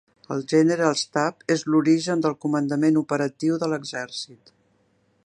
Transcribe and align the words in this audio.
El 0.35 0.39
Generalstab 0.53 1.45
és 1.57 1.63
l'origen 1.73 2.25
del 2.27 2.35
Comandament 2.47 2.99
Operatiu 3.05 3.61
de 3.65 3.71
l'Exèrcit. 3.75 4.55